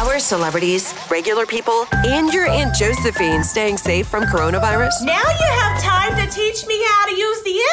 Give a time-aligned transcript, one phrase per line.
[0.00, 5.02] How celebrities, regular people, and your Aunt Josephine staying safe from coronavirus?
[5.02, 7.69] Now you have time to teach me how to use the.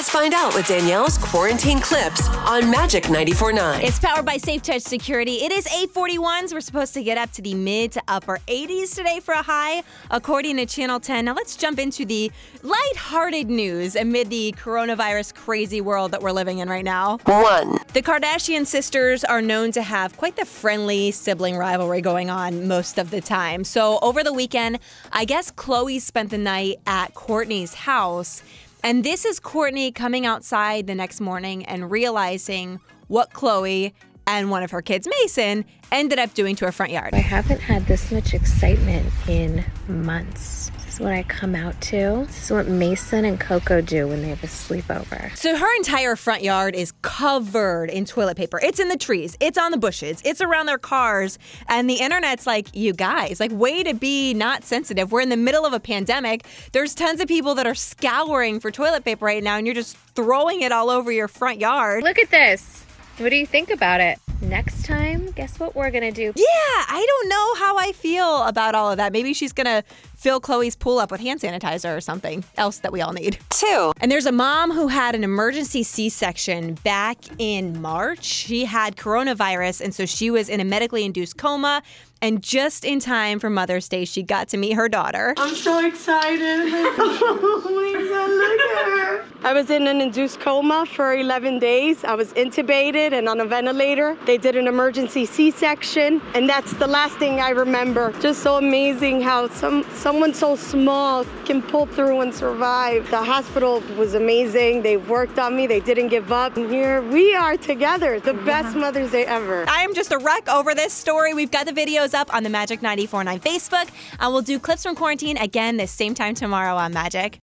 [0.00, 3.82] Let's find out with Danielle's quarantine clips on Magic 94.9.
[3.82, 5.44] It's powered by Safe Touch Security.
[5.44, 6.54] It is 841s.
[6.54, 9.82] We're supposed to get up to the mid to upper 80s today for a high,
[10.10, 11.26] according to Channel 10.
[11.26, 16.60] Now let's jump into the lighthearted news amid the coronavirus crazy world that we're living
[16.60, 17.18] in right now.
[17.26, 17.72] One.
[17.92, 22.96] The Kardashian sisters are known to have quite the friendly sibling rivalry going on most
[22.96, 23.64] of the time.
[23.64, 24.78] So over the weekend,
[25.12, 28.42] I guess Khloe spent the night at Kourtney's house.
[28.82, 33.92] And this is Kourtney coming outside the next morning and realizing what Khloe
[34.26, 37.12] and one of her kids, Mason, ended up doing to her front yard.
[37.12, 40.70] I haven't had this much excitement in months.
[40.90, 42.24] This is what I come out to.
[42.26, 45.36] This is what Mason and Coco do when they have a sleepover.
[45.36, 48.58] So her entire front yard is covered in toilet paper.
[48.60, 52.44] It's in the trees, it's on the bushes, it's around their cars, and the internet's
[52.44, 55.12] like, you guys, like way to be not sensitive.
[55.12, 56.44] We're in the middle of a pandemic.
[56.72, 59.96] There's tons of people that are scouring for toilet paper right now and you're just
[59.96, 62.02] throwing it all over your front yard.
[62.02, 62.84] Look at this.
[63.18, 64.18] What do you think about it?
[64.42, 64.99] Next time,
[65.34, 66.32] guess what we're gonna do?
[66.36, 69.12] Yeah, I don't know how I feel about all of that.
[69.12, 69.82] Maybe she's gonna
[70.16, 73.38] fill Khloe's pool up with hand sanitizer or something else that we all need.
[73.48, 73.92] Two.
[74.00, 78.24] And there's a mom who had an emergency C section back in March.
[78.24, 81.82] She had coronavirus, and so she was in a medically induced coma.
[82.22, 85.32] And just in time for Mother's Day, she got to meet her daughter.
[85.38, 86.40] I'm so excited.
[86.42, 89.30] oh my God, look at her.
[89.42, 92.04] I was in an induced coma for 11 days.
[92.04, 94.18] I was intubated and on a ventilator.
[94.26, 98.12] They did an emergency C-section, and that's the last thing I remember.
[98.20, 103.10] Just so amazing how some someone so small can pull through and survive.
[103.10, 104.82] The hospital was amazing.
[104.82, 105.66] They worked on me.
[105.66, 106.58] They didn't give up.
[106.58, 108.20] And here we are together.
[108.20, 108.78] The best uh-huh.
[108.78, 109.64] Mother's Day ever.
[109.70, 111.32] I am just a wreck over this story.
[111.32, 114.96] We've got the videos up on the Magic 949 Facebook, and we'll do clips from
[114.96, 117.38] quarantine again this same time tomorrow on Magic.